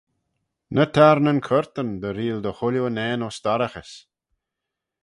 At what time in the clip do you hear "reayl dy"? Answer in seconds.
2.11-2.51